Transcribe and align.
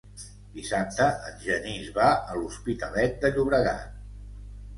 Dissabte 0.53 1.09
en 1.27 1.37
Genís 1.43 1.91
va 1.99 2.07
a 2.15 2.39
l'Hospitalet 2.41 3.21
de 3.27 3.33
Llobregat. 3.37 4.03